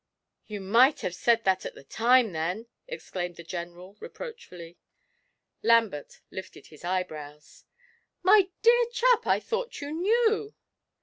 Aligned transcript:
'You 0.47 0.61
might 0.61 1.01
have 1.01 1.13
said 1.13 1.43
that 1.43 1.63
at 1.63 1.75
the 1.75 1.83
time, 1.83 2.31
then!' 2.31 2.65
exclaimed 2.87 3.35
the 3.35 3.43
General 3.43 3.97
reproachfully. 3.99 4.79
Lambert 5.61 6.21
lifted 6.31 6.65
his 6.65 6.83
eyebrows. 6.83 7.65
'My 8.23 8.49
dear 8.63 8.85
chap, 8.91 9.27
I 9.27 9.39
thought 9.39 9.79
you 9.79 9.91
knew. 9.91 10.55